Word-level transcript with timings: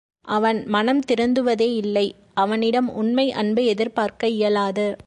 அவன் 0.21 0.65
மனம் 0.65 1.01
திருந்துவதே 1.11 1.73
இல்லை 1.75 2.15
அவனிடம் 2.33 2.89
உண்மை 2.93 3.31
அன்பு 3.31 3.65
எதிர் 3.65 3.93
பார்க்க 3.93 4.27
இயலாது. 4.27 4.95